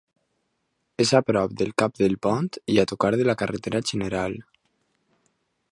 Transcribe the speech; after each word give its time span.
És 1.03 1.11
a 1.19 1.21
prop 1.27 1.53
del 1.59 1.69
cap 1.83 1.99
del 2.01 2.17
pont 2.27 2.49
i 2.77 2.81
a 2.83 2.87
tocar 2.93 3.11
de 3.21 3.27
la 3.31 3.37
carretera 3.43 3.83
general. 3.93 4.39